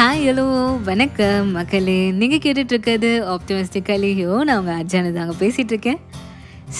Hi 0.00 0.20
hello 0.26 0.78
வணக்கம் 0.84 1.50
மக்களே 1.50 2.10
நீங்கள் 2.10 2.38
கேட்டுட்ருக்கிறது 2.38 3.10
ஆப்டிமிஸ்டிக்கலியோ 3.30 4.44
நான் 4.44 4.58
உங்கள் 4.58 4.74
அர்ஜானு 4.74 5.12
தாங்க 5.12 5.34
பேசிகிட்ருக்கேன் 5.40 5.98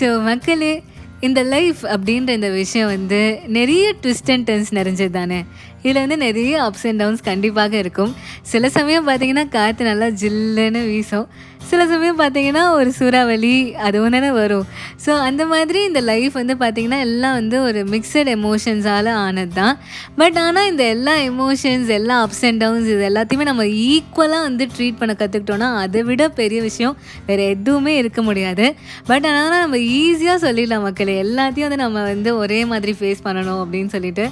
ஸோ 0.01 0.23
மக்களே 0.25 0.83
இந்த 1.21 1.43
லைஃப் 1.43 1.85
அப்படின்ற 1.85 2.29
இந்த 2.29 2.51
விஷயம் 2.51 2.87
வந்து 2.87 3.41
நிறைய 3.47 3.95
ட்விஸ்ட் 4.03 4.33
அண்ட் 4.33 4.51
டர்ன்ஸ் 4.51 4.73
நிறைஞ்சது 4.73 5.11
தானே? 5.11 5.45
இதில் 5.85 6.03
வந்து 6.05 6.19
நிறைய 6.27 6.55
அப்ஸ் 6.67 6.87
அண்ட் 6.89 7.01
டவுன்ஸ் 7.03 7.29
கண்டிப்பாக 7.31 7.75
இருக்கும். 7.85 8.13
சில 8.53 8.69
சமயம் 8.79 9.07
பார்த்தீங்கன்னா 9.09 9.47
காற்று 9.57 9.91
நல்லா 9.91 10.09
ஜில்லுன்னு 10.23 10.83
வீசும். 10.91 11.29
சில 11.71 11.83
சமயம் 11.91 12.19
பார்த்தீங்கன்னா 12.21 12.63
ஒரு 12.77 12.91
சூறாவளி 12.99 13.53
அதுவும் 13.87 14.15
தானே 14.15 14.31
வரும். 14.39 14.65
ஸோ 15.05 15.11
அந்த 15.27 15.43
மாதிரி 15.51 15.81
இந்த 15.89 16.01
லைஃப் 16.11 16.35
வந்து 16.41 16.55
பார்த்திங்கன்னா 16.63 16.99
எல்லாம் 17.07 17.37
வந்து 17.39 17.57
ஒரு 17.67 17.81
மிக்சட் 17.93 18.31
எமோஷன்ஸால் 18.37 19.11
ஆனது 19.25 19.55
தான் 19.59 19.75
பட் 20.21 20.39
ஆனால் 20.45 20.69
இந்த 20.71 20.85
எல்லா 20.95 21.15
எமோஷன்ஸ் 21.31 21.91
எல்லா 21.99 22.17
அப்ஸ் 22.25 22.45
அண்ட் 22.49 22.61
டவுன்ஸ் 22.65 22.91
இது 22.95 23.07
எல்லாத்தையுமே 23.11 23.47
நம்ம 23.51 23.67
ஈக்குவலாக 23.91 24.47
வந்து 24.49 24.67
ட்ரீட் 24.77 25.01
பண்ண 25.01 25.15
கற்றுக்கிட்டோன்னா 25.23 25.71
அதை 25.85 26.03
விட 26.11 26.29
பெரிய 26.41 26.61
விஷயம் 26.69 26.97
வேறு 27.29 27.45
எதுவுமே 27.55 27.95
இருக்க 28.03 28.23
முடியாது. 28.29 28.69
பட் 29.11 29.27
ஆனால் 29.33 29.63
நம்ம 29.65 29.79
ஈஸியாக 30.03 30.39
சொல்லிடலாம் 30.47 30.87
மக்களே. 30.89 31.17
எல்லாத்தையும் 31.27 31.69
வந்து 31.69 31.85
நம்ம 31.87 32.05
வந்து 32.13 32.33
ஒரே 32.45 32.63
மாதிரி 32.73 32.95
ஃபேஸ் 33.01 33.27
பண்ணணும் 33.29 33.63
அப்படின்னு 33.65 33.93
சொல்லிட்டு. 33.97 34.27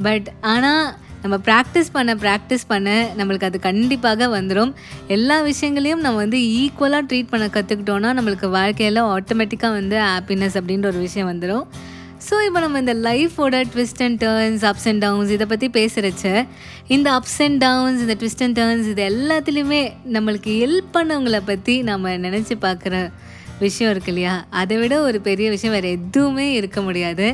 பட் 0.00 0.28
ஆனால் 0.40 0.84
நம்ம 1.22 1.36
ப்ராக்டிஸ் 1.46 1.92
பண்ண 1.92 2.14
ப்ராக்டிஸ் 2.14 2.64
பண்ண 2.68 2.88
நம்மளுக்கு 3.16 3.44
அது 3.44 3.58
கண்டிப்பாக 3.58 4.28
வந்துடும் 4.28 4.72
எல்லா 5.08 5.42
விஷயங்களையும் 5.42 6.00
நம்ம 6.00 6.16
வந்து 6.16 6.38
ஈக்குவலாக 6.38 7.06
ட்ரீட் 7.06 7.30
பண்ண 7.30 7.46
கற்றுக்கிட்டோன்னா 7.46 8.10
நம்மளுக்கு 8.12 8.48
வாழ்க்கையில் 8.50 9.00
ஆட்டோமேட்டிக்காக 9.08 9.72
வந்து 9.72 9.96
ஹாப்பினஸ் 9.96 10.56
அப்படின்ற 10.56 10.86
ஒரு 10.86 10.98
விஷயம் 10.98 11.30
வந்துடும் 11.32 11.64
ஸோ 12.28 12.34
இப்போ 12.44 12.60
நம்ம 12.60 12.78
இந்த 12.78 12.94
லைஃபோட 12.94 13.56
twist 13.74 14.02
and 14.02 14.18
turns 14.24 14.64
ups 14.64 14.88
and 14.88 15.02
downs 15.02 15.30
இதை 15.30 15.46
பற்றி 15.46 15.68
பேசுகிறச்ச 15.68 16.26
இந்த 16.88 17.08
அப்ஸ் 17.12 17.40
அண்ட் 17.42 17.58
டவுன்ஸ் 17.60 18.00
இந்த 18.00 18.14
ட்விஸ்ட் 18.14 18.42
அண்ட் 18.42 18.58
டர்ன்ஸ் 18.58 18.86
இது 18.86 19.02
எல்லாத்துலேயுமே 19.02 19.80
நம்மளுக்கு 20.12 20.52
ஹெல்ப் 20.60 20.90
பண்ணவங்களை 20.92 21.40
பற்றி 21.44 21.82
நம்ம 21.82 22.16
நினச்சி 22.16 22.56
பார்க்குற 22.60 23.10
விஷயம் 23.66 23.92
இருக்கு 23.92 24.10
இல்லையா? 24.12 24.34
அதை 24.60 24.76
விட 24.82 24.94
ஒரு 25.08 25.18
பெரிய 25.28 25.46
விஷயம் 25.54 25.74
வேறு 25.76 25.90
எதுவுமே 25.98 26.46
இருக்க 26.58 26.80
முடியாது. 26.88 27.26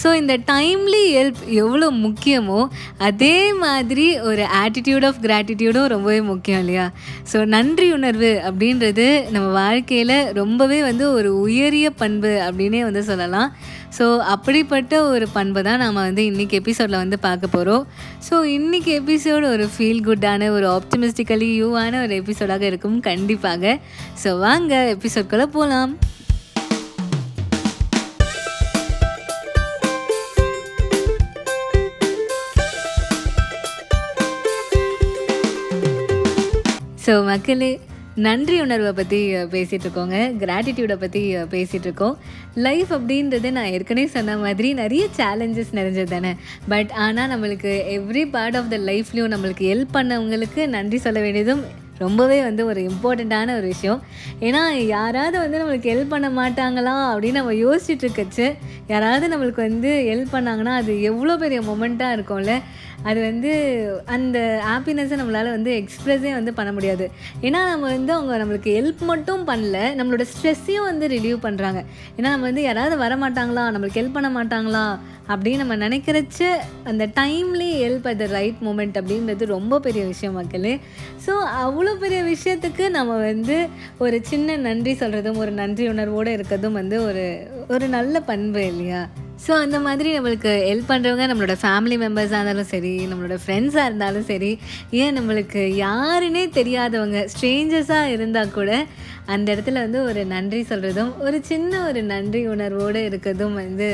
ஸோ 0.00 0.08
இந்த 0.20 0.34
டைம்லி 0.50 1.02
ஹெல்ப் 1.16 1.40
எவ்வளோ 1.62 1.86
முக்கியமோ 2.04 2.58
அதே 3.06 3.36
மாதிரி 3.62 4.04
ஒரு 4.30 4.42
ஆட்டிடியூட் 4.62 5.06
ஆஃப் 5.08 5.22
கிராட்டிடியூடும் 5.24 5.88
ரொம்பவே 5.94 6.20
முக்கியம் 6.32 6.60
இல்லையா? 6.64 6.84
ஸோ 7.32 7.38
நன்றி 7.54 7.88
உணர்வு 7.96 8.30
அப்படின்றது 8.48 9.06
நம்ம 9.34 9.48
வாழ்க்கையில் 9.62 10.16
ரொம்பவே 10.40 10.78
வந்து 10.88 11.06
ஒரு 11.12 11.32
உயரிய 11.46 11.88
பண்பு 12.02 12.32
அப்படின்னே 12.46 12.82
வந்து 12.88 13.02
சொல்லலாம். 13.10 13.50
ஸோ 13.96 14.06
அப்படிப்பட்ட 14.32 14.94
ஒரு 15.12 15.26
பண்பை 15.36 15.60
தான் 15.68 15.80
நாம் 15.82 15.98
வந்து 16.06 16.22
இன்றைக்கி 16.30 16.54
எபிசோடில் 16.60 17.00
வந்து 17.02 17.16
பார்க்க 17.26 17.54
போகிறோம் 17.54 17.84
ஸோ 18.26 18.34
இன்றைக்கி 18.56 18.90
எபிசோடு 19.00 19.46
ஒரு 19.54 19.66
ஃபீல் 19.74 20.02
குட்டான 20.08 20.50
ஒரு 20.56 20.66
ஆப்டிமிஸ்டிக்கலி 20.78 21.48
யூவான 21.60 22.02
ஒரு 22.04 22.14
எபிசோடாக 22.22 22.64
இருக்கும் 22.70 22.98
கண்டிப்பாக. 23.08 23.74
ஸோ 24.22 24.30
வாங்க 24.38 24.74
எபிசோட்குள்ளே 24.94 25.46
போகலாம் 25.54 25.67
ஸோ 37.04 37.24
மக்களே 37.24 37.68
நன்றி 38.26 38.60
உணர்வை 38.60 38.92
பற்றி 38.92 39.18
பேசிகிட்டு 39.52 39.86
இருக்கோங்க. 39.86 40.16
கிராட்டிடியூடை 40.42 40.94
பற்றி 40.94 41.20
பேசிகிட்டு 41.36 41.86
இருக்கோம். 41.88 42.18
லைஃப் 42.54 42.90
அப்படின்றது 42.92 43.50
நான் 43.50 43.70
ஏற்கனவே 43.74 44.06
சொன்ன 44.06 44.36
மாதிரி 44.36 44.72
நிறைய 44.72 45.06
சேலஞ்சஸ் 45.16 45.74
நிறைஞ்சது 45.78 46.04
தானே? 46.04 46.32
பட் 46.68 46.90
ஆனால் 47.06 47.30
நம்மளுக்கு 47.32 47.72
எவ்ரி 47.96 48.30
பார்ட் 48.30 48.56
ஆஃப் 48.56 48.70
த 48.70 48.78
லைஃப்லேயும் 48.90 49.32
நம்மளுக்கு 49.34 49.66
ஹெல்ப் 49.72 49.94
பண்ணவங்களுக்கு 49.98 50.66
நன்றி 50.66 50.98
சொல்ல 50.98 51.20
வேண்டியதும் 51.20 51.62
ரொம்பவே 51.98 52.42
வந்து 52.42 52.64
ஒரு 52.66 52.80
இம்பார்ட்டண்ட்டான 52.80 53.56
ஒரு 53.56 53.66
விஷயம். 53.66 54.02
ஏன்னா 54.40 54.62
யாராவது 54.86 55.38
வந்து 55.38 55.58
நம்மளுக்கு 55.62 55.92
ஹெல்ப் 55.92 56.14
பண்ண 56.14 56.28
மாட்டாங்களா 56.30 56.96
அப்படின்னு 57.12 57.40
நம்ம 57.40 57.52
யோசிச்சுட்டு 57.52 58.06
இருக்கச்சு 58.08 58.46
யாராவது 58.86 59.26
நம்மளுக்கு 59.36 59.62
வந்து 59.68 59.92
ஹெல்ப் 60.10 60.34
பண்ணாங்கன்னா 60.36 60.74
அது 60.82 61.02
எவ்வளோ 61.02 61.36
பெரிய 61.36 61.60
மொமெண்ட்டாக 61.60 62.16
இருக்கும்ல? 62.16 62.54
அது 63.02 63.20
வந்து 63.20 63.50
அந்த 64.06 64.60
ஹாப்பினஸை 64.64 65.16
நம்மளால் 65.16 65.50
வந்து 65.50 65.70
எக்ஸ்ப்ரெஸ்ஸே 65.72 66.32
வந்து 66.32 66.54
பண்ண 66.54 66.72
முடியாது. 66.72 67.10
ஏன்னா 67.42 67.66
நம்ம 67.68 67.86
வந்து 67.86 68.12
அவங்க 68.12 68.44
நம்மளுக்கு 68.44 68.72
ஹெல்ப் 68.76 69.04
மட்டும் 69.04 69.46
பண்ணல 69.46 69.94
நம்மளோட 69.96 70.26
ஸ்ட்ரெஸ்ஸையும் 70.32 70.84
வந்து 70.84 71.08
ரிலீவ் 71.08 71.38
பண்ணுறாங்க 71.42 71.84
ஏன்னா 72.16 72.28
நம்ம 72.28 72.46
வந்து 72.46 72.62
யாராவது 72.62 72.96
வர 72.96 73.16
மாட்டாங்களா 73.16 73.64
நம்மளுக்கு 73.70 74.00
ஹெல்ப் 74.00 74.12
பண்ண 74.12 74.28
மாட்டாங்களா 74.28 74.98
அப்படின்னு 75.28 75.56
நம்ம 75.56 75.76
நினைக்கிறச்ச 75.76 76.44
அந்த 76.84 77.06
timely 77.06 77.82
help 77.82 78.08
at 78.08 78.18
the 78.18 78.26
right 78.26 78.56
moment 78.60 78.98
அப்படின்றது 79.00 79.44
ரொம்ப 79.44 79.80
பெரிய 79.80 80.04
விஷயம் 80.04 80.34
மக்களே. 80.34 80.80
ஸோ 81.26 81.30
அவ்வளோ 81.64 81.94
பெரிய 81.94 82.22
விஷயத்துக்கு 82.22 82.88
நம்ம 82.88 83.16
வந்து 83.16 83.68
ஒரு 83.98 84.20
சின்ன 84.24 84.56
நன்றி 84.56 84.92
சொல்கிறதும் 84.92 85.36
ஒரு 85.36 85.50
நன்றி 85.50 85.88
உணர்வோடு 85.88 86.36
இருக்கிறதும் 86.36 86.72
வந்து 86.72 87.02
ஒரு 87.02 87.48
ஒரு 87.68 87.88
நல்ல 87.88 88.20
பண்பு 88.20 88.66
இல்லையா? 88.66 89.08
ஸோ 89.38 89.52
அந்த 89.58 89.78
மாதிரி 89.78 90.08
நம்மளுக்கு 90.16 90.52
ஹெல்ப் 90.68 90.90
பண்ணுறவங்க 90.90 91.26
நம்மளோட 91.26 91.54
ஃபேமிலி 91.60 91.96
மெம்பர்ஸாக 91.96 92.38
இருந்தாலும் 92.38 92.70
சரி 92.70 92.92
நம்மளோட 93.06 93.36
ஃப்ரெண்ட்ஸாக 93.42 93.84
இருந்தாலும் 93.84 94.24
சரி 94.24 94.50
ஏன் 94.92 95.16
நம்மளுக்கு 95.18 95.62
யாருன்னே 95.78 96.44
தெரியாதவங்க 96.54 97.20
ஸ்ட்ரேஞ்சர்ஸாக 97.32 98.12
இருந்தால் 98.14 98.50
கூட 98.50 98.70
அந்த 99.26 99.46
இடத்துல 99.54 99.80
வந்து 99.80 100.00
ஒரு 100.02 100.20
நன்றி 100.26 100.60
சொல்கிறதும் 100.68 101.12
ஒரு 101.18 101.38
சின்ன 101.44 101.80
ஒரு 101.84 102.02
நன்றி 102.04 102.42
உணர்வோடு 102.48 103.00
இருக்கிறதும் 103.08 103.54
வந்து 103.54 103.88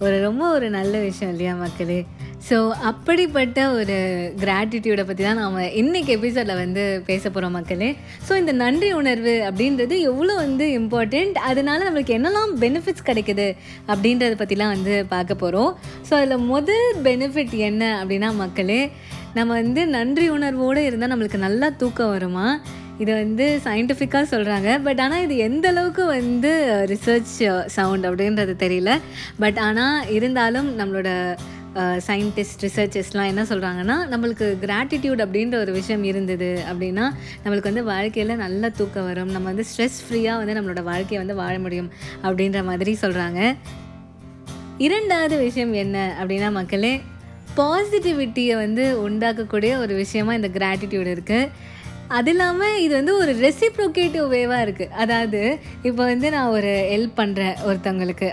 ஒரு 0.00 0.16
ரொம்ப 0.22 0.42
ஒரு 0.50 0.70
நல்ல 0.70 0.98
விஷயம் 1.00 1.32
இல்லையா 1.32 1.54
மக்களே? 1.56 2.00
ஸோ 2.48 2.56
அப்படிப்பட்ட 2.88 3.60
ஒரு 3.76 3.94
கிராட்டிடியூடை 4.42 5.04
பற்றி 5.06 5.22
தான் 5.24 5.40
நாம் 5.42 5.56
இன்றைக்கி 5.80 6.10
எபிசோடில் 6.16 6.60
வந்து 6.60 6.82
பேச 7.08 7.22
போகிறோம் 7.28 7.56
மக்களே. 7.58 7.88
ஸோ 8.26 8.32
இந்த 8.42 8.52
நன்றி 8.60 8.88
உணர்வு 8.98 9.34
அப்படின்றது 9.48 9.96
எவ்வளோ 10.10 10.34
வந்து 10.42 10.66
இம்பார்ட்டண்ட் 10.80 11.38
அதனால 11.48 11.78
நம்மளுக்கு 11.86 12.16
என்னெல்லாம் 12.18 12.52
பெனிஃபிட்ஸ் 12.64 13.06
கிடைக்குது 13.08 13.48
அப்படின்றத 13.92 14.36
பற்றிலாம் 14.42 14.74
வந்து 14.76 14.94
பார்க்க 15.14 15.42
போகிறோம் 15.42 15.72
ஸோ 16.08 16.14
அதில் 16.18 16.46
முதல் 16.52 16.86
பெனிஃபிட் 17.08 17.56
என்ன 17.70 17.82
அப்படின்னா 18.02 18.30
மக்களே 18.42 18.80
நம்ம 19.38 19.50
வந்து 19.62 19.84
நன்றி 19.96 20.28
உணர்வோடு 20.36 20.82
இருந்தால் 20.88 21.12
நம்மளுக்கு 21.14 21.44
நல்லா 21.46 21.70
தூக்கம் 21.82 22.14
வருமா? 22.16 22.46
இதை 23.02 23.12
வந்து 23.22 23.46
சயின்டிஃபிக்காக 23.64 24.26
சொல்கிறாங்க 24.30 24.68
பட் 24.84 25.00
ஆனால் 25.04 25.22
இது 25.24 25.34
எந்த 25.48 25.66
அளவுக்கு 25.72 26.04
வந்து 26.16 26.50
ரிசர்ச் 26.92 27.34
சவுண்ட் 27.76 28.06
அப்படின்றது 28.10 28.54
தெரியல. 28.64 28.92
பட் 29.42 29.58
ஆனால் 29.66 29.98
இருந்தாலும் 30.16 30.70
நம்மளோட 30.78 31.10
சயின்டிஸ்ட் 32.06 32.62
ரிசர்ச்சர்ஸ்லாம் 32.66 33.30
என்ன 33.32 33.42
சொல்கிறாங்கன்னா 33.42 33.96
நம்மளுக்கு 34.12 34.46
கிராட்டிடியூட் 34.64 35.22
அப்படின்ற 35.24 35.56
ஒரு 35.64 35.72
விஷயம் 35.72 36.04
இருந்தது 36.04 36.50
அப்படின்னா 36.70 37.06
நம்மளுக்கு 37.44 37.70
வந்து 37.70 37.84
வாழ்க்கையில் 37.84 38.40
நல்ல 38.44 38.70
தூக்கம் 38.78 39.08
வரும். 39.08 39.32
நம்ம 39.32 39.46
வந்து 39.52 39.66
ஸ்ட்ரெஸ் 39.70 39.98
ஃப்ரீயாக 40.04 40.40
வந்து 40.42 40.56
நம்மளோட 40.58 40.82
வாழ்க்கையை 40.82 41.20
வந்து 41.24 41.36
வாழ 41.42 41.58
முடியும் 41.58 41.90
அப்படின்ற 42.22 42.64
மாதிரி 42.64 42.94
சொல்கிறாங்க 43.02 43.40
இரண்டாவது 44.78 45.36
விஷயம் 45.44 45.72
என்ன 45.72 46.16
அப்படின்னா 46.20 46.50
மக்களே 46.52 46.94
பாசிட்டிவிட்டியை 47.56 48.56
வந்து 48.56 48.84
உண்டாக்கக்கூடிய 49.06 49.72
ஒரு 49.78 49.94
விஷயமா 49.94 50.32
இந்த 50.34 50.48
கிராட்டிடியூட் 50.58 51.08
இருக்குது 51.14 51.50
அது 52.08 52.30
இல்லாமல் 52.30 52.80
இது 52.82 52.92
வந்து 52.94 53.14
ஒரு 53.16 53.32
ரெசிப்ரோகேட்டிவ் 53.44 54.26
வேவாக 54.28 54.64
இருக்குது 54.66 54.92
அதாவது 55.02 55.40
இப்போ 55.82 56.02
வந்து 56.04 56.30
நான் 56.30 56.52
ஒரு 56.56 56.72
ஹெல்ப் 56.92 57.16
பண்ணுறேன் 57.20 57.56
ஒருத்தவங்களுக்கு. 57.68 58.28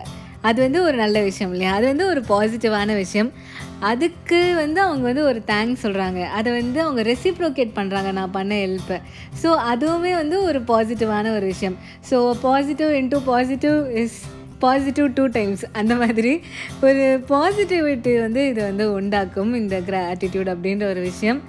அது 0.47 0.57
வந்து 0.65 0.79
ஒரு 0.87 0.97
நல்ல 1.03 1.17
விஷயம் 1.21 1.51
இல்லையா? 1.53 1.73
அது 1.77 1.85
வந்து 1.91 2.05
ஒரு 2.11 2.21
பாசிட்டிவான 2.31 2.95
விஷயம். 2.95 3.31
அதுக்கு 3.91 4.39
வந்து 4.61 4.79
அவங்க 4.81 5.03
வந்து 5.09 5.23
ஒரு 5.29 5.39
தேங்க்ஸ் 5.49 5.83
சொல்கிறாங்க 5.85 6.19
அதை 6.37 6.49
வந்து 6.59 6.79
அவங்க 6.83 7.01
ரெசிப்ரோகேட் 7.09 7.73
பண்ணுறாங்க 7.79 8.11
நான் 8.11 8.35
பண்ண 8.37 8.53
ஹெல்ப்பை 8.63 8.97
ஸோ 9.41 9.49
அதுவுமே 9.71 10.13
வந்து 10.21 10.37
ஒரு 10.49 10.59
பாசிட்டிவான 10.71 11.33
ஒரு 11.37 11.45
விஷயம். 11.53 11.75
So 12.09 12.17
positive 12.45 12.93
into 13.01 13.19
positive 13.31 13.77
is 14.03 14.17
positive 14.63 15.07
two 15.17 15.25
times 15.37 15.63
அந்த 15.79 15.93
மாதிரி 16.01 16.33
ஒரு 16.87 17.05
பாசிட்டிவிட்டி 17.31 18.13
வந்து 18.25 18.41
இது 18.51 18.61
வந்து 18.69 18.85
உண்டாக்கும் 18.99 19.53
இந்த 19.61 19.77
கிராட்டிடியூட் 19.89 20.51
அப்படின்ற 20.53 20.85
ஒரு 20.93 21.01
விஷயம். 21.09 21.41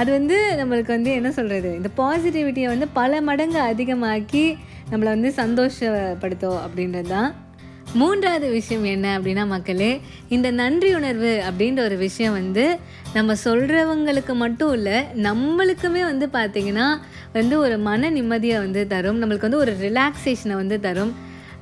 அது 0.00 0.10
வந்து 0.18 0.36
நம்மளுக்கு 0.60 0.92
வந்து 0.96 1.10
என்ன 1.18 1.30
சொல்கிறது 1.38 1.70
இந்த 1.78 1.90
பாசிட்டிவிட்டியை 2.02 2.68
வந்து 2.74 2.86
பல 3.00 3.20
மடங்கு 3.20 3.60
அதிகமாக்கி 3.70 4.44
நம்மளை 4.90 5.10
வந்து 5.16 5.30
சந்தோஷப்படுத்தும் 5.42 6.60
அப்படின்றது 6.66 7.10
தான். 7.16 7.30
மூன்றாவது 8.00 8.50
விஷயம் 8.50 8.84
என்ன 8.84 9.06
அப்படின்னா 9.18 9.46
மக்களே 9.46 9.90
இந்த 10.28 10.50
நன்றி 10.50 10.94
உணர்வு 10.94 11.32
அப்படின்ற 11.48 11.80
ஒரு 11.84 11.96
விஷயம் 11.96 12.32
வந்து 12.32 12.64
நம்ம 13.12 13.34
சொல்கிறவங்களுக்கு 13.44 14.34
மட்டும் 14.34 14.72
இல்லை 14.72 14.98
நம்மளுக்குமே 15.26 16.02
வந்து 16.10 16.26
பார்த்திங்கன்னா 16.32 16.86
வந்து 17.32 17.58
ஒரு 17.58 17.76
மன 17.88 18.10
நிம்மதியை 18.10 18.56
வந்து 18.58 18.86
தரும். 18.86 19.20
நம்மளுக்கு 19.22 19.48
வந்து 19.48 19.62
ஒரு 19.64 19.74
ரிலாக்ஸேஷனை 19.80 20.56
வந்து 20.62 20.80
தரும். 20.80 21.12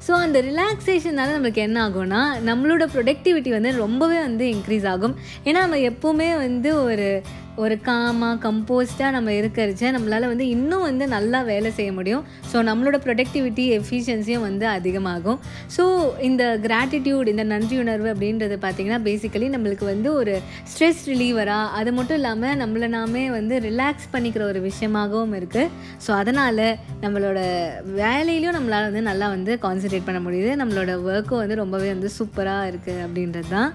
ஸோ 0.07 0.13
அந்த 0.25 0.39
ரிலாக்ஸேஷனால 0.43 1.35
நம்மளுக்கு 1.37 1.63
என்ன 1.67 1.79
ஆகும்னா 1.89 2.21
நம்மளோட 2.47 2.85
ப்ரொடக்டிவிட்டி 2.95 3.51
வந்து 3.51 3.73
ரொம்பவே 3.77 4.19
வந்து 4.21 4.45
இன்க்ரீஸ் 4.55 4.87
ஆகும். 4.89 5.17
ஏன்னா 5.45 5.59
நம்ம 5.67 5.81
எப்போவுமே 5.91 6.29
வந்து 6.37 6.71
ஒரு 6.85 7.09
ஒரு 7.63 7.77
காமாக 7.87 8.37
கம்போஸ்டாக 8.45 9.11
நம்ம 9.17 9.31
இருக்கிறச்ச 9.41 9.91
நம்மளால் 9.97 10.27
வந்து 10.33 10.45
இன்னும் 10.55 10.85
வந்து 10.89 11.05
நல்லா 11.15 11.39
வேலை 11.51 11.71
செய்ய 11.79 11.91
முடியும். 11.99 12.23
ஸோ 12.51 12.57
நம்மளோட 12.69 12.97
ப்ரொடக்டிவிட்டி 13.07 13.65
எஃபிஷியன்சியும் 13.79 14.45
வந்து 14.49 14.67
அதிகமாகும். 14.77 15.39
ஸோ 15.77 15.85
இந்த 16.29 16.43
கிராட்டிடியூட் 16.67 17.31
இந்த 17.33 17.45
நன்றி 17.53 17.77
உணர்வு 17.85 18.09
அப்படின்றது 18.15 18.59
பார்த்திங்கன்னா 18.65 19.01
பேசிக்கலி 19.09 19.49
நம்மளுக்கு 19.57 19.87
வந்து 19.93 20.09
ஒரு 20.21 20.35
ஸ்ட்ரெஸ் 20.73 21.03
ரிலீவராக 21.11 21.75
அது 21.81 21.93
மட்டும் 21.99 22.19
இல்லாமல் 22.21 22.57
நம்மளை 22.63 22.91
நாமே 22.97 23.25
வந்து 23.39 23.57
ரிலாக்ஸ் 23.69 24.09
பண்ணிக்கிற 24.15 24.45
ஒரு 24.53 24.63
விஷயமாகவும் 24.69 25.37
இருக்குது 25.41 25.71
ஸோ 26.07 26.13
அதனால் 26.21 26.65
நம்மளோட 27.05 27.39
வேலையிலையும் 28.01 28.57
நம்மளால் 28.59 28.89
வந்து 28.91 29.05
நல்லா 29.11 29.29
வந்து 29.37 29.55
கான்சன்ட்ரேட் 29.67 30.09
பண்ண 30.09 30.23
முடியுது. 30.27 30.53
நம்மளோட 30.63 30.91
ஒர்க்கும் 31.11 31.43
வந்து 31.43 31.63
ரொம்பவே 31.65 31.91
வந்து 31.95 32.11
சூப்பராக 32.19 32.69
இருக்குது 32.73 33.03
அப்படின்றது 33.07 33.51
தான் 33.57 33.71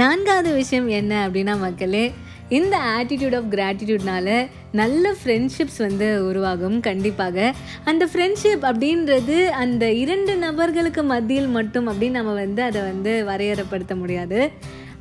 நான்காவது 0.00 0.50
விஷயம் 0.62 0.88
என்ன 1.00 1.12
அப்படின்னா 1.26 1.52
மக்களே 1.66 2.02
இந்த 2.48 2.76
ஆட்டிடியூட் 2.76 3.36
ஆஃப் 3.36 3.44
கிராட்டிடியூட்னால 3.50 4.48
நல்ல 4.72 5.14
ஃப்ரெண்ட்ஷிப்ஸ் 5.24 5.78
வந்து 5.78 6.26
உருவாகும் 6.26 6.80
கண்டிப்பாக. 6.80 7.54
அந்த 7.84 8.08
ஃப்ரெண்ட்ஷிப் 8.12 8.62
அப்படின்றது 8.62 9.48
அந்த 9.48 9.92
இரண்டு 9.92 10.36
நபர்களுக்கு 10.36 11.02
மத்தியில் 11.02 11.46
மட்டும் 11.46 11.88
அப்படின்னு 11.88 12.10
நம்ம 12.10 12.32
வந்து 12.32 12.62
அதை 12.62 12.80
வந்து 12.80 13.24
வரையறைப்படுத்த 13.26 13.94
முடியாது. 13.94 14.50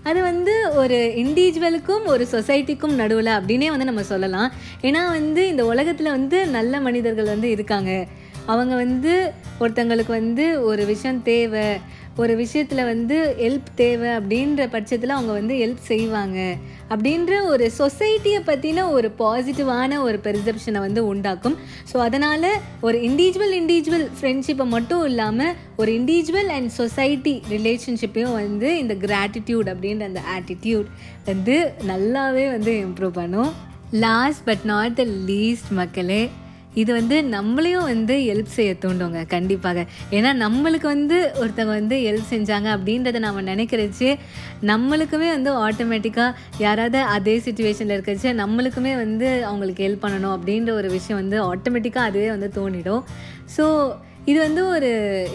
அது 0.04 0.22
வந்து 0.22 0.76
ஒரு 0.76 1.14
இண்டிவிஜுவலுக்கும் 1.16 2.06
ஒரு 2.06 2.28
சொசைட்டிக்கும் 2.32 2.96
நடுவில் 2.96 3.26
அப்படின்னே 3.26 3.68
வந்து 3.68 3.86
நம்ம 3.86 4.04
சொல்லலாம். 4.04 4.52
ஏன்னா 4.82 5.10
வந்து 5.10 5.48
இந்த 5.48 5.66
உலகத்தில் 5.66 6.10
வந்து 6.10 6.48
நல்ல 6.48 6.80
மனிதர்கள் 6.80 7.26
வந்து 7.26 7.50
இருக்காங்க. 7.50 8.06
அவங்க 8.46 8.76
வந்து 8.76 9.32
ஒருத்தங்களுக்கு 9.60 10.08
வந்து 10.08 10.64
ஒரு 10.64 10.86
விஷயம் 10.86 11.24
தேவை 11.24 11.96
ஒரு 12.18 12.36
விஷயத்தில் 12.36 12.84
வந்து 12.84 13.36
ஹெல்ப் 13.40 13.72
தேவை 13.76 14.10
அப்படின்ற 14.10 14.68
பட்சத்தில் 14.72 15.10
அவங்க 15.10 15.32
வந்து 15.32 15.56
ஹெல்ப் 15.56 15.82
செய்வாங்க. 15.82 16.56
அப்படின்ற 16.92 17.32
ஒரு 17.52 17.66
சொசைட்டியை 17.80 18.40
பற்றின 18.50 18.86
ஒரு 18.98 19.10
பாசிட்டிவான 19.22 20.00
ஒரு 20.08 20.20
பெர்செப்ஷனை 20.26 20.80
வந்து 20.86 21.02
உண்டாக்கும். 21.12 21.58
ஸோ 21.92 21.98
அதனால் 22.08 22.50
ஒரு 22.88 22.98
இண்டிவிஜுவல் 23.10 23.56
இண்டிவிஜுவல் 23.62 24.08
ஃப்ரெண்ட்ஷிப்பை 24.20 24.68
மட்டும் 24.76 25.04
இல்லாமல் 25.10 25.54
ஒரு 25.82 25.92
இண்டிவிஜுவல் 26.00 26.52
அண்ட் 26.58 26.72
சொசைட்டி 26.80 27.36
ரிலேஷன்ஷிப்பையும் 27.56 28.38
வந்து 28.42 28.72
இந்த 28.84 28.96
கிராட்டிடியூட் 29.06 29.70
அப்படின்ற 29.74 30.06
அந்த 30.12 30.24
ஆட்டிடியூட் 30.38 30.90
வந்து 31.32 31.58
நல்லாவே 31.92 32.48
வந்து 32.56 32.74
இம்ப்ரூவ் 32.88 33.16
பண்ணும். 33.22 33.54
Last 34.08 34.44
but 34.46 34.66
not 34.74 34.98
the 35.02 35.04
least 35.30 35.72
மக்களே 35.80 36.22
இது 36.82 36.92
வந்து 37.00 37.18
நம்மளையும் 37.36 37.88
வந்து 37.92 38.16
ஹெல்ப் 38.30 38.56
செய்ய 38.56 38.72
தூண்டுங்க 38.84 39.22
கண்டிப்பாக. 39.36 39.86
ஏன்னா 40.18 40.32
நம்மளுக்கு 40.44 40.88
வந்து 40.96 41.18
ஒருத்தவங்க 41.42 41.76
வந்து 41.80 41.98
ஹெல்ப் 42.08 42.32
செஞ்சாங்க 42.34 42.70
அப்படின்றத 42.76 43.22
நம்ம 43.28 43.44
நினைக்கிறச்சு 43.52 44.10
நம்மளுக்குமே 44.72 45.30
வந்து 45.36 45.52
ஆட்டோமேட்டிக்காக 45.68 46.36
யாராவது 46.66 47.02
அதே 47.16 47.38
சுச்சுவேஷனில் 47.46 47.96
இருக்கிறச்சு 47.98 48.32
நம்மளுக்குமே 48.42 48.94
வந்து 49.04 49.30
அவங்களுக்கு 49.52 49.86
ஹெல்ப் 49.88 50.04
பண்ணணும் 50.06 50.36
அப்படின்ற 50.38 50.74
ஒரு 50.82 50.90
விஷயம் 50.98 51.22
வந்து 51.22 51.40
ஆட்டோமேட்டிக்காக 51.52 52.10
அதுவே 52.12 52.30
வந்து 52.36 52.50
தோணிடும். 52.60 53.04
ஸோ 53.56 53.66
இது 54.32 54.40
வந்து 54.46 54.62
ஒரு 54.76 54.90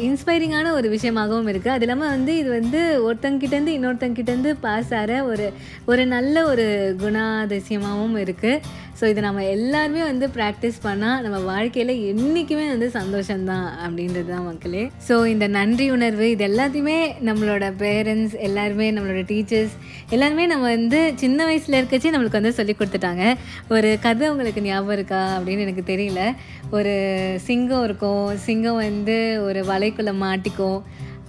இன்ஸ்பைரிங்கான 0.06 0.72
ஒரு 0.78 0.88
விஷயமாகவும் 0.94 1.46
இருக்குது 1.52 1.74
அது 1.74 1.84
இல்லாமல் 1.86 2.10
வந்து 2.14 2.32
இது 2.40 2.50
வந்து 2.56 2.80
ஒருத்தங்கிட்டேருந்து 3.06 3.76
இன்னொருத்தங்கிட்டேருந்து 3.76 4.50
பாஸ் 4.64 4.92
ஆகிற 4.98 5.12
ஒரு 5.30 5.46
ஒரு 5.90 6.02
நல்ல 6.06 6.44
ஒரு 6.50 6.66
குணாதிசயமாகவும் 7.02 8.18
இருக்குது 8.24 8.60
ஸோ 8.98 9.04
இதை 9.10 9.20
நம்ம 9.22 9.44
எல்லாருமே 9.44 10.02
வந்து 10.02 10.26
ப்ராக்டிஸ் 10.36 10.78
பண்ணால் 10.84 11.22
நம்ம 11.24 11.38
வாழ்க்கையில் 11.38 11.92
என்றைக்குமே 12.10 12.66
வந்து 12.68 12.88
சந்தோஷம்தான் 12.98 13.66
அப்படின்றது 13.84 14.28
தான் 14.34 14.46
மக்களே. 14.48 14.82
ஸோ 15.08 15.14
இந்த 15.26 15.46
நன்றி 15.48 15.86
உணர்வு 15.90 16.26
இது 16.30 16.44
எல்லாத்தையுமே 16.48 16.98
நம்மளோட 17.28 17.66
பேரண்ட்ஸ் 17.84 18.36
எல்லாருமே 18.48 18.88
நம்மளோட 18.96 19.22
டீச்சர்ஸ் 19.32 19.76
எல்லாருமே 20.10 20.46
நம்ம 20.46 20.64
வந்து 20.76 21.00
சின்ன 21.16 21.44
வயசில் 21.44 21.78
இருக்கச்சே 21.80 22.12
நம்மளுக்கு 22.14 22.40
வந்து 22.40 22.58
சொல்லி 22.58 22.76
கொடுத்துட்டாங்க. 22.78 23.24
ஒரு 23.68 23.90
கதை 24.02 24.28
உங்களுக்கு 24.28 24.66
ஞாபகம் 24.68 24.96
இருக்கா 24.98 25.22
அப்படின்னு 25.38 25.66
எனக்கு 25.66 25.84
தெரியல. 25.92 26.22
ஒரு 26.70 26.94
சிங்கம் 27.46 27.84
இருக்கும். 27.84 28.26
சிங்கம் 28.46 28.82
வந்து 28.86 29.16
ஒரு 29.48 29.62
வலைக்குள்ளே 29.72 30.14
மாட்டிக்கும். 30.26 30.80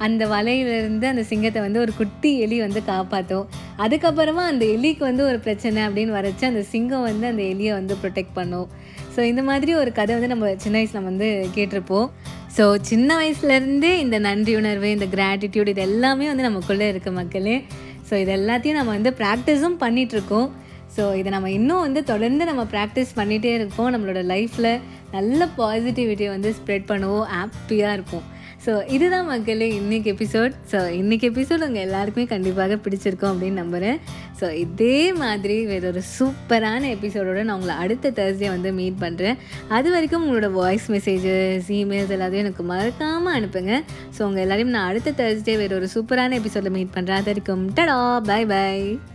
அந்த 0.06 0.24
வலையிலேருந்து 0.34 1.06
அந்த 1.12 1.24
சிங்கத்தை 1.30 1.60
வந்து 1.66 1.80
ஒரு 1.84 1.92
குட்டி 2.00 2.32
எலி 2.46 2.58
வந்து 2.66 2.82
காப்பாற்றும் 2.92 3.46
அதுக்கப்புறமா 3.84 4.44
அந்த 4.52 4.64
எலிக்கு 4.76 5.04
வந்து 5.10 5.24
ஒரு 5.30 5.40
பிரச்சனை 5.46 5.82
அப்படின்னு 5.88 6.16
வரைச்சி 6.18 6.46
அந்த 6.52 6.64
சிங்கம் 6.72 7.06
வந்து 7.10 7.28
அந்த 7.32 7.44
எலியை 7.54 7.74
வந்து 7.80 7.96
ப்ரொடெக்ட் 8.02 8.36
பண்ணும். 8.40 8.68
ஸோ 9.16 9.22
இந்த 9.32 9.42
மாதிரி 9.50 9.72
ஒரு 9.82 9.92
கதை 10.00 10.12
வந்து 10.18 10.32
நம்ம 10.34 10.54
சின்ன 10.64 10.78
வயசில் 10.80 11.08
வந்து 11.10 11.28
கேட்டிருப்போம். 11.56 12.08
ஸோ 12.56 12.64
சின்ன 12.90 13.10
வயசுலேருந்தே 13.20 13.92
இந்த 14.06 14.18
நன்றி 14.28 14.54
உணர்வு 14.62 14.90
இந்த 14.96 15.08
கிராட்டிடியூட் 15.16 15.72
இது 15.74 15.84
எல்லாமே 15.90 16.26
வந்து 16.32 16.48
நமக்குள்ளே 16.50 16.88
இருக்குது 16.94 17.18
மக்களே. 17.20 17.56
ஸோ 18.10 18.14
இது 18.24 18.32
எல்லாத்தையும் 18.40 18.80
நம்ம 18.80 18.94
வந்து 18.98 19.14
ப்ராக்டிஸும் 19.22 19.80
பண்ணிகிட்ருக்கோம் 19.86 20.50
ஸோ 20.96 21.04
இதை 21.20 21.30
நம்ம 21.34 21.52
இன்னும் 21.60 21.84
வந்து 21.86 22.04
தொடர்ந்து 22.10 22.44
நம்ம 22.50 22.64
ப்ராக்டிஸ் 22.74 23.14
பண்ணிகிட்டே 23.20 23.54
இருப்போம். 23.60 23.92
நம்மளோட 23.94 24.22
லைஃப்பில் 24.34 24.74
நல்ல 25.16 25.48
பாசிட்டிவிட்டியை 25.58 26.30
வந்து 26.36 26.50
ஸ்ப்ரெட் 26.60 26.90
பண்ணுவோம். 26.92 27.26
ஹாப்பியாக 27.38 27.96
இருப்போம். 27.98 28.26
ஸோ 28.66 28.88
இதுதான் 28.88 29.26
மக்களே 29.26 29.80
இன்றைக்கி 29.80 30.10
எபிசோட் 30.14 30.54
ஸோ 30.72 30.78
இன்றைக்கி 30.92 31.26
எபிசோட் 31.30 31.64
உங்கள் 31.64 31.82
எல்லாருக்குமே 31.82 32.26
கண்டிப்பாக 32.26 32.76
பிடிச்சிருக்கும் 32.76 33.32
அப்படின்னு 33.32 33.52
நம்புகிறேன் 33.52 33.98
ஸோ 34.42 34.52
இதே 34.54 35.14
மாதிரி 35.14 35.66
வேற 35.66 35.88
ஒரு 35.88 36.02
சூப்பரான 36.20 36.96
எபிசோடோட 36.96 37.44
நான் 37.44 37.56
உங்களை 37.56 37.76
அடுத்த 37.76 38.12
தேர்ஸ்டே 38.12 38.48
வந்து 38.48 38.74
மீட் 38.74 39.02
பண்ணுறேன் 39.02 39.38
அது 39.68 39.92
வரைக்கும் 39.92 40.24
உங்களோட 40.26 40.52
வாய்ஸ் 40.52 40.92
மெசேஜஸ் 40.92 41.70
இமெயில்ஸ் 41.70 42.10
எல்லாத்தையும் 42.10 42.46
எனக்கு 42.46 42.64
மறக்காமல் 42.64 43.42
அனுப்புங்க. 43.42 43.84
ஸோ 44.18 44.22
உங்கள் 44.22 44.42
எல்லாரையும் 44.42 44.70
நான் 44.70 44.90
அடுத்த 44.90 45.12
தேர்ஸ்டே 45.12 45.58
வேறு 45.58 45.76
ஒரு 45.76 45.90
சூப்பரான 45.96 46.36
எபிசோடில் 46.36 46.72
மீட் 46.72 46.96
பண்ணுறேன் 46.96 47.16
அது 47.16 47.26
வரைக்கும் 47.26 47.70
டடா 47.76 48.22
பாய் 48.22 48.46
பாய் 48.46 49.13